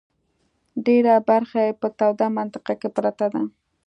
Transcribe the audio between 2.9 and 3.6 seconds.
پرته ده.